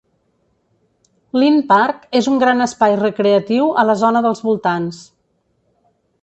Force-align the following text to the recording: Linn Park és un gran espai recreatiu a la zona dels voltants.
Linn 1.41 1.59
Park 1.71 2.07
és 2.21 2.29
un 2.31 2.41
gran 2.45 2.63
espai 2.67 2.97
recreatiu 3.03 3.69
a 3.83 3.85
la 3.91 3.97
zona 4.01 4.25
dels 4.29 4.43
voltants. 4.49 5.05